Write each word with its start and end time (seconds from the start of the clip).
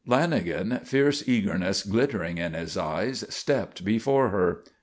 Lanagan, 0.07 0.83
fierce 0.83 1.29
eagerness 1.29 1.83
glittering 1.83 2.39
in 2.39 2.53
his 2.55 2.75
eyes, 2.75 3.23
stepped 3.29 3.85
before 3.85 4.29
her. 4.29 4.63